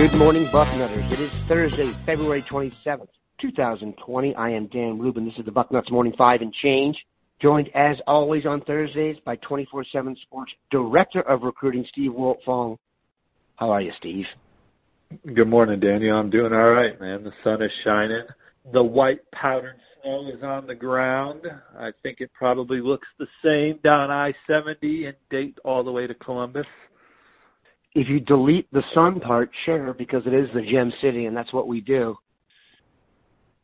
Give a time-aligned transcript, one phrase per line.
[0.00, 1.12] Good morning, Bucknutters.
[1.12, 3.08] It is Thursday, February 27th,
[3.40, 4.34] 2020.
[4.36, 5.24] I am Dan Rubin.
[5.24, 6.96] This is the Bucknuts Morning Five and Change.
[7.42, 12.76] Joined as always on Thursdays by 24-7 Sports Director of Recruiting, Steve Wiltfong.
[13.56, 14.26] How are you, Steve?
[15.34, 16.16] Good morning, Daniel.
[16.16, 17.24] I'm doing all right, man.
[17.24, 18.22] The sun is shining.
[18.72, 21.42] The white powdered snow is on the ground.
[21.78, 26.14] I think it probably looks the same down I-70 and Dayton all the way to
[26.14, 26.66] Columbus
[27.94, 31.52] if you delete the sun part, sure, because it is the gem city and that's
[31.52, 32.16] what we do.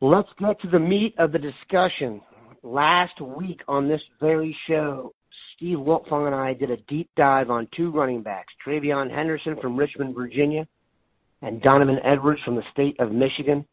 [0.00, 2.20] Let's get to the meat of the discussion.
[2.62, 5.14] Last week on this very show,
[5.54, 9.76] Steve Wiltfong and I did a deep dive on two running backs, TreVeyon Henderson from
[9.76, 10.66] Richmond, Virginia,
[11.46, 13.64] and Donovan Edwards from the state of Michigan.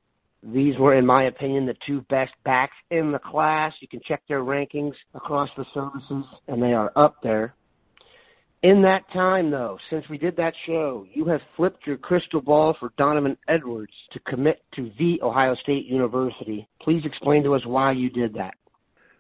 [0.44, 3.74] These were, in my opinion, the two best backs in the class.
[3.80, 7.56] You can check their rankings across the services, and they are up there.
[8.62, 12.76] In that time, though, since we did that show, you have flipped your crystal ball
[12.80, 16.68] for Donovan Edwards to commit to the Ohio State University.
[16.80, 18.54] Please explain to us why you did that.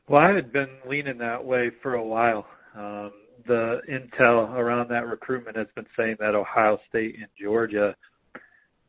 [0.07, 2.45] Well, I had been leaning that way for a while.
[2.77, 3.11] Um,
[3.47, 7.95] the intel around that recruitment has been saying that Ohio State and Georgia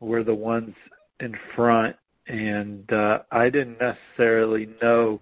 [0.05, 0.73] were the ones
[1.19, 1.95] in front,
[2.27, 5.21] and uh, I didn't necessarily know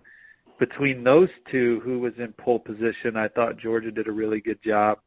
[0.60, 3.18] between those two who was in pole position.
[3.18, 5.00] I thought Georgia did a really good job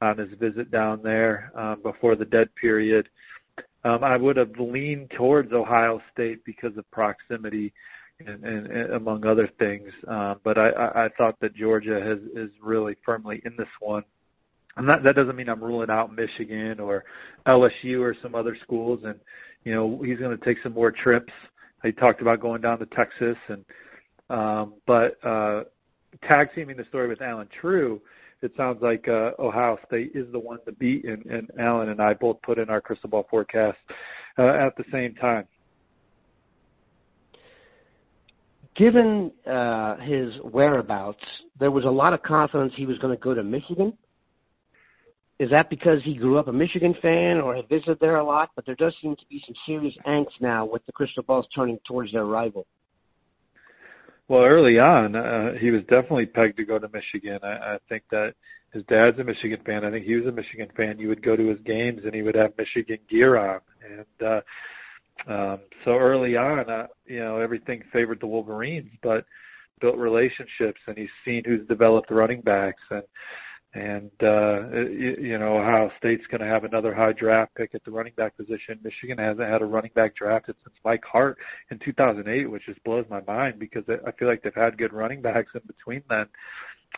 [0.00, 3.08] on his visit down there um, before the dead period.
[3.84, 7.72] Um, I would have leaned towards Ohio State because of proximity
[8.24, 9.90] and, and, and among other things.
[10.08, 14.04] Um, but I, I, I thought that Georgia has, is really firmly in this one.
[14.76, 17.04] And that, that doesn't mean I'm ruling out Michigan or
[17.46, 19.00] LSU or some other schools.
[19.04, 19.18] And,
[19.64, 21.32] you know, he's going to take some more trips.
[21.82, 23.64] He talked about going down to Texas and,
[24.30, 25.64] um, but, uh,
[26.26, 28.00] tag teaming the story with Allen Trieu,
[28.44, 32.00] it sounds like uh, Ohio State is the one to beat, and, and Allen and
[32.00, 33.78] I both put in our crystal ball forecast
[34.38, 35.46] uh, at the same time.
[38.76, 41.22] Given uh, his whereabouts,
[41.58, 43.96] there was a lot of confidence he was going to go to Michigan.
[45.40, 48.50] Is that because he grew up a Michigan fan or had visited there a lot?
[48.54, 51.78] But there does seem to be some serious angst now with the crystal balls turning
[51.86, 52.66] towards their rival.
[54.28, 57.40] Well, early on, uh, he was definitely pegged to go to Michigan.
[57.42, 58.34] I, I think that
[58.72, 59.84] his dad's a Michigan fan.
[59.84, 60.98] I think he was a Michigan fan.
[60.98, 63.60] You would go to his games and he would have Michigan gear on.
[63.84, 64.40] And uh,
[65.30, 69.26] um, so early on, uh, you know, everything favored the Wolverines, but
[69.80, 73.02] built relationships and he's seen who's developed running backs and
[73.74, 77.84] and uh, you, you know Ohio State's going to have another high draft pick at
[77.84, 78.78] the running back position.
[78.82, 81.38] Michigan hasn't had a running back drafted since Mike Hart
[81.70, 85.22] in 2008, which just blows my mind because I feel like they've had good running
[85.22, 86.26] backs in between then.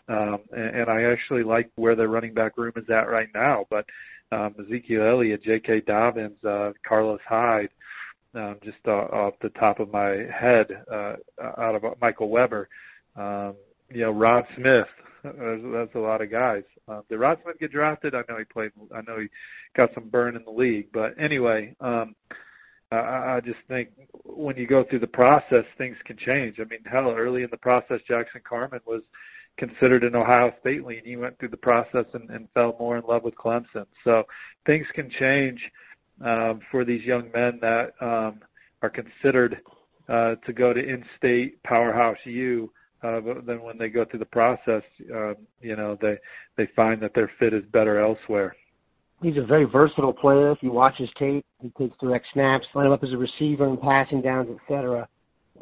[0.08, 3.64] Um, and, and I actually like where their running back room is at right now.
[3.70, 3.86] But
[4.30, 5.80] um, Ezekiel Elliott, J.K.
[5.86, 7.70] Dobbins, uh, Carlos Hyde,
[8.34, 11.14] um, just uh, off the top of my head, uh,
[11.58, 12.68] out of Michael Weber,
[13.16, 13.54] um,
[13.90, 14.86] you know, Rod Smith,
[15.22, 16.62] that's, that's a lot of guys.
[16.88, 18.14] Um, did Rod Smith get drafted?
[18.14, 18.70] I know he played.
[18.94, 19.28] I know he
[19.76, 20.88] got some burn in the league.
[20.92, 22.14] But anyway, um,
[22.92, 23.88] I, I just think
[24.24, 26.56] when you go through the process, things can change.
[26.60, 29.02] I mean, hell, early in the process, Jackson Carman was
[29.58, 31.02] considered an Ohio State lean.
[31.04, 33.86] He went through the process and, and fell more in love with Clemson.
[34.04, 34.24] So
[34.66, 35.60] things can change
[36.24, 38.40] um, for these young men that um,
[38.82, 39.60] are considered
[40.08, 42.70] uh, to go to in-state powerhouse U
[43.06, 44.82] uh, but then when they go through the process,
[45.14, 46.16] uh, you know, they
[46.56, 48.56] they find that their fit is better elsewhere.
[49.22, 50.50] He's a very versatile player.
[50.50, 53.66] If you watch his tape, he takes direct snaps, line him up as a receiver
[53.66, 55.08] and passing downs, etc.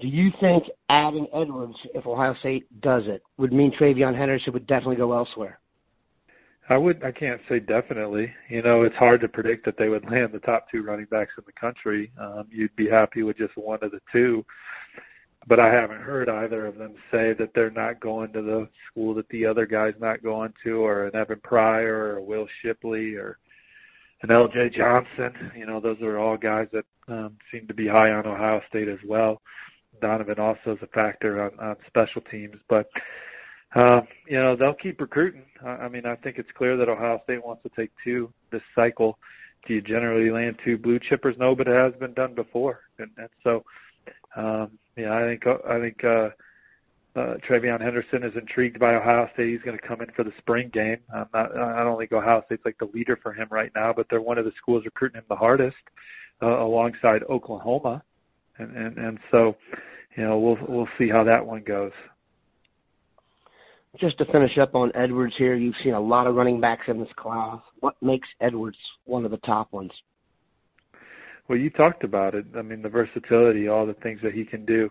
[0.01, 4.67] Do you think adding Edwards, if Ohio State does it, would mean TreVeyon Henderson would
[4.67, 5.61] definitely go elsewhere?
[6.69, 7.05] I would.
[7.05, 8.33] I can't say definitely.
[8.49, 11.33] You know, it's hard to predict that they would land the top two running backs
[11.37, 12.11] in the country.
[12.19, 14.45] Um, you'd be happy with just one of the two
[15.47, 19.15] but I haven't heard either of them say that they're not going to the school
[19.15, 23.15] that the other guy's not going to, or an Evan Pryor, or a Will Shipley,
[23.15, 23.39] or
[24.23, 24.71] an L.J.
[24.77, 25.33] Johnson.
[25.57, 28.89] You know, those are all guys that um, seem to be high on Ohio State
[28.89, 29.43] as well.
[30.01, 32.89] Donovan also is a factor on, on special teams, but
[33.77, 35.45] uh, you know they'll keep recruiting.
[35.65, 39.19] I mean, I think it's clear that Ohio State wants to take two this cycle.
[39.67, 41.39] Do you generally land two blue chippers?
[41.39, 43.65] No, but it has been done before, and, and so
[44.37, 46.29] um, yeah, I think I think uh,
[47.17, 49.51] uh, TreVeyon Henderson is intrigued by Ohio State.
[49.51, 50.99] He's going to come in for the spring game.
[51.15, 54.07] I'm not, I don't think Ohio State's like the leader for him right now, but
[54.11, 55.77] they're one of the schools recruiting him the hardest,
[56.43, 58.03] uh, alongside Oklahoma.
[58.59, 59.57] and and and so,
[60.17, 61.93] you know, we'll we'll see how that one goes.
[64.01, 66.99] Just to finish up on Edwards here, you've seen a lot of running backs in
[66.99, 67.61] this class.
[67.79, 69.93] What makes Edwards one of the top ones?
[71.49, 72.47] Well, you talked about it.
[72.55, 74.91] I memean, the versatility, all the things that he can do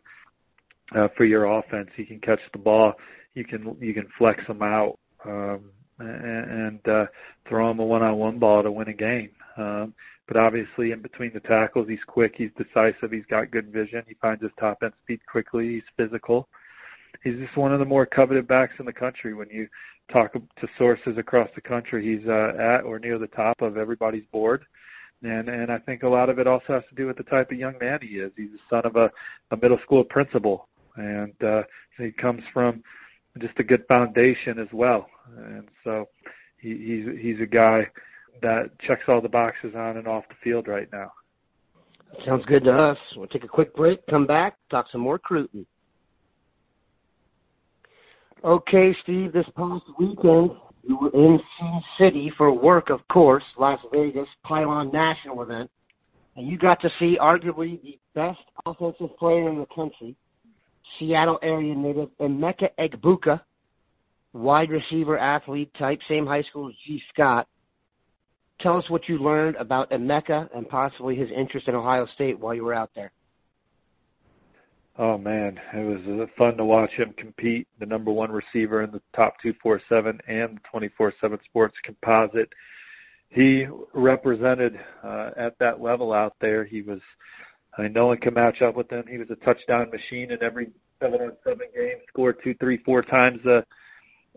[0.95, 1.89] uh, for your offense.
[1.95, 2.93] He can catch the ball.
[3.33, 7.05] You can you can flex him out um, and, and uh,
[7.47, 9.31] throw him a one-on-one ball to win a game.
[9.57, 9.93] Um,
[10.27, 12.33] but obviously, in between the tackles, he's quick.
[12.37, 13.11] He's decisive.
[13.11, 14.03] He's got good vision.
[14.07, 15.73] He finds his top end speed quickly.
[15.73, 16.47] He's physical.
[17.23, 19.33] He's just one of the more coveted backs in the country.
[19.33, 19.67] When you
[20.11, 24.25] talk to sources across the country, he's uh, at or near the top of everybody's
[24.31, 24.65] board.
[25.23, 27.49] And and I think a lot of it also has to do with the type
[27.51, 28.31] of young man he is.
[28.35, 29.09] He's the son of a,
[29.51, 30.67] a middle school principal,
[30.97, 31.61] and uh,
[31.97, 32.83] he comes from
[33.39, 35.07] just a good foundation as well.
[35.37, 36.09] And so
[36.57, 37.87] he, he's he's a guy
[38.41, 41.11] that checks all the boxes on and off the field right now.
[42.25, 42.97] Sounds good to us.
[43.15, 45.65] We'll take a quick break, come back, talk some more Cruton.
[48.43, 50.51] Okay, Steve, this past weekend
[50.87, 51.39] in
[51.97, 55.69] City for work, of course, Las Vegas Pylon National event,
[56.35, 60.15] and you got to see arguably the best offensive player in the country,
[60.97, 63.41] Seattle area native Emeka Egbuka,
[64.33, 67.47] wide receiver athlete type, same high school as Gee Scott.
[68.61, 72.53] Tell us what you learned about Emeka and possibly his interest in Ohio State while
[72.53, 73.11] you were out there.
[74.97, 77.67] Oh man, it was uh, fun to watch him compete.
[77.79, 82.49] The number one receiver in the top 247 and 24/7 Sports Composite.
[83.29, 86.63] He represented uh, at that level out there.
[86.63, 86.99] He was.
[87.75, 89.03] I mean, no one can match up with him.
[89.09, 90.69] He was a touchdown machine in every
[91.01, 91.97] seven on seven game.
[92.07, 93.65] Scored two, three, four times a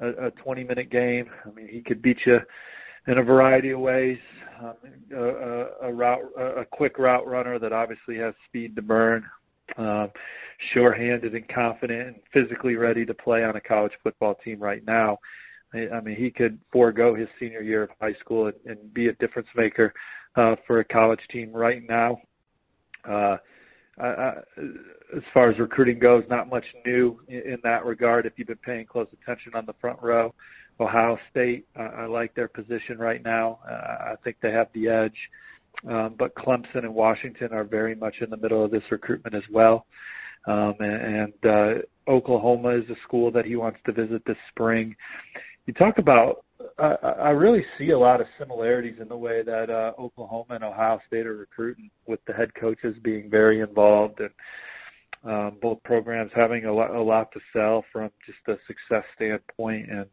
[0.00, 1.26] a, a 20 minute game.
[1.44, 2.38] I mean, he could beat you
[3.06, 4.18] in a variety of ways.
[4.60, 4.74] Um,
[5.12, 9.24] a, a, a route, a quick route runner that obviously has speed to burn.
[9.76, 10.10] Um,
[10.72, 15.18] sure-handed and confident and physically ready to play on a college football team right now.
[15.74, 19.12] I mean, he could forego his senior year of high school and, and be a
[19.14, 19.92] difference maker
[20.36, 22.18] uh, for a college team right now.
[23.06, 23.36] Uh,
[23.98, 24.32] I, I,
[25.16, 28.26] as far as recruiting goes, not much new in, in that regard.
[28.26, 30.34] If you've been paying close attention on the front row,
[30.80, 33.58] Ohio State, uh, I like their position right now.
[33.68, 35.16] Uh, I think they have the edge.
[35.88, 39.42] Um, but Clemson and Washington are very much in the middle of this recruitment as
[39.52, 39.86] well.
[40.46, 44.94] Um, and and uh, Oklahoma is a school that he wants to visit this spring.
[45.66, 46.44] You talk about,
[46.78, 50.64] I, I really see a lot of similarities in the way that uh, Oklahoma and
[50.64, 54.30] Ohio State are recruiting, with the head coaches being very involved and
[55.24, 59.90] um, both programs having a lot, a lot to sell from just a success standpoint
[59.90, 60.06] and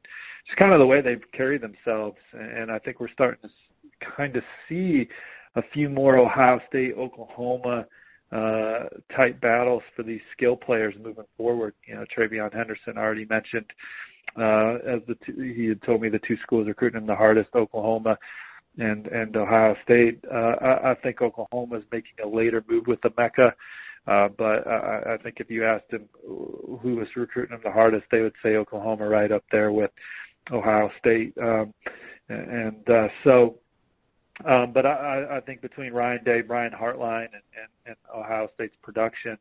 [0.48, 2.18] just kind of the way they carry themselves.
[2.34, 3.50] And I think we're starting to
[4.18, 5.08] kind of see
[5.56, 7.86] a few more Ohio State, Oklahoma
[8.32, 8.86] uh,
[9.16, 11.74] type battles for these skill players moving forward.
[11.88, 13.72] You know, TreVeyon Henderson already mentioned
[14.38, 17.54] uh, as the two, he had told me the two schools recruiting him the hardest,
[17.56, 18.18] Oklahoma
[18.80, 20.24] and and Ohio State.
[20.32, 23.52] Uh, I, I think Oklahoma is making a later move with Emeka.
[24.06, 28.06] Uh, but I, I think if you asked him who was recruiting him the hardest,
[28.12, 29.92] they would say Oklahoma right up there with
[30.52, 31.34] Ohio State.
[31.42, 31.74] Um,
[32.28, 33.60] and uh, so
[34.46, 38.76] um, but I, I think between Ryan Day, Brian Hartline, and, and, and Ohio State's
[38.82, 39.38] production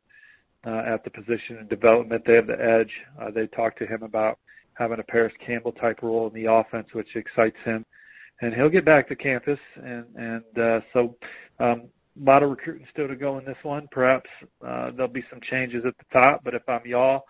[0.67, 2.93] uh, at the position and development, they have the edge.
[3.21, 4.39] Uh, they talked to him about
[4.75, 7.85] having a Parris Campbell type role in the offense, which excites him.
[8.41, 11.15] And he'll get back to campus, and and uh, so
[11.61, 11.85] um,
[12.21, 13.89] a lot of recruiting still to go in this one.
[13.93, 14.29] Perhaps
[14.67, 17.25] uh, there'll be some changes at the top, but if I'm y'all,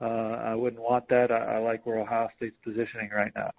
[0.00, 1.32] uh, I wouldn't want that.
[1.32, 3.50] I, I like where Ohio State's positioning right now.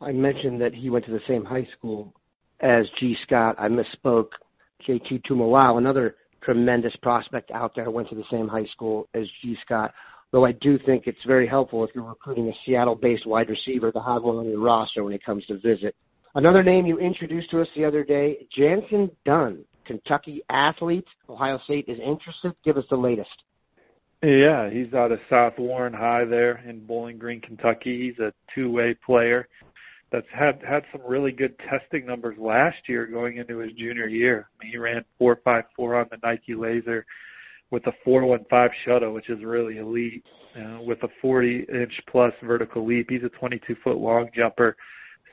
[0.00, 2.14] I mentioned that he went to the same high school
[2.60, 3.56] as Gee Scott.
[3.58, 4.30] I misspoke.
[4.86, 9.56] JT Tuimoloau, another tremendous prospect out there, went to the same high school as Gee
[9.64, 9.92] Scott.
[10.30, 14.00] Though I do think it's very helpful if you're recruiting a Seattle-based wide receiver to
[14.00, 15.96] have one on your roster when it comes to visit.
[16.34, 21.06] Another name you introduced to us the other day, Jantzen Dunn, Kentucky athlete.
[21.28, 22.52] Ohio State is interested.
[22.64, 23.30] Give us the latest.
[24.22, 28.08] Yeah, he's out of South Warren High there in Bowling Green, Kentucky.
[28.08, 29.48] He's a two-way player
[30.10, 34.48] that's had had some really good testing numbers last year going into his junior year.
[34.62, 37.04] He ran four five four on the Nike Laser
[37.70, 40.24] with a four one five shuttle, which is really elite.
[40.56, 44.76] Uh, with a 40 inch plus vertical leap, he's a 22 foot long jumper,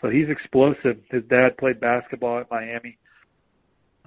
[0.02, 0.98] so he's explosive.
[1.10, 2.98] His dad played basketball at Miami,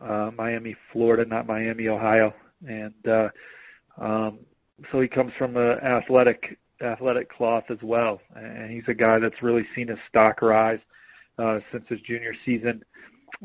[0.00, 2.34] uh, Miami, Florida, not Miami, Ohio,
[2.68, 3.28] and uh,
[4.00, 4.38] um,
[4.92, 8.20] so he comes from an athletic athletic cloth as well.
[8.34, 10.80] And he's a guy that's really seen his stock rise
[11.38, 12.82] uh, since his junior season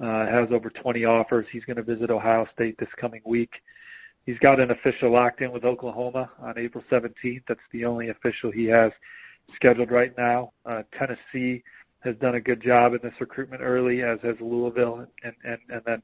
[0.01, 1.45] Uh, has over 20 offers.
[1.51, 3.51] He's going to visit Ohio State this coming week.
[4.25, 7.43] He's got an official locked in with Oklahoma on April 17th.
[7.47, 8.91] That's the only official he has
[9.53, 10.53] scheduled right now.
[10.65, 11.63] Uh, Tennessee
[11.99, 15.81] has done a good job in this recruitment early, as has Louisville, and and and
[15.85, 16.01] then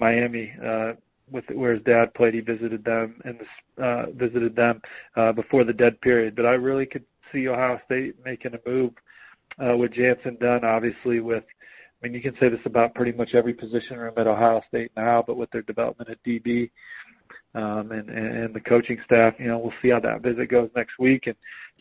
[0.00, 0.52] Miami.
[0.64, 0.92] Uh,
[1.30, 3.40] with where his dad played, he visited them and
[3.82, 4.80] uh, visited them
[5.16, 6.34] uh, before the dead period.
[6.36, 8.92] But I really could see Ohio State making a move
[9.58, 11.44] uh, with Jantzen Dunn, obviously with
[12.00, 14.92] I mean, you can say this about pretty much every position room at Ohio State
[14.96, 16.70] now, but with their development at DB
[17.54, 20.98] um, and, and the coaching staff, you know, we'll see how that visit goes next
[20.98, 21.34] week and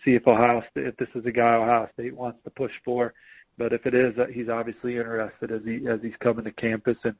[0.03, 3.13] see if Ohio State, if this is a guy Ohio State wants to push for.
[3.59, 6.97] But if it is, uh, he's obviously interested as he as he's coming to campus,
[7.03, 7.15] and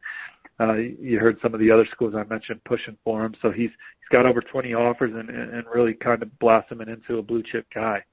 [0.60, 3.36] uh, you heard some of the other schools I mentioned pushing for him.
[3.42, 7.22] So he's he's got over 20 offers and, and really kind of blossoming into a
[7.22, 8.04] blue chip guy.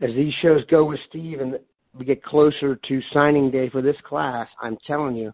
[0.00, 1.58] As these shows go with Steve and
[1.98, 5.32] we get closer to signing day for this class, I'm telling you,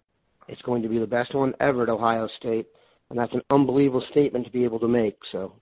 [0.49, 2.66] it's going to be the best one ever at Ohio State,
[3.11, 5.16] and that's an unbelievable statement to be able to make.
[5.33, 5.52] So,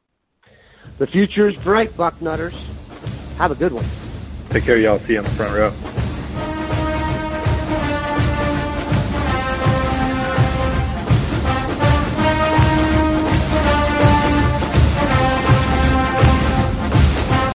[0.98, 2.54] the future is bright, Bucknutters.
[3.38, 3.90] Have a good one.
[4.52, 5.00] Take care, y'all.
[5.06, 5.93] See you on the front row.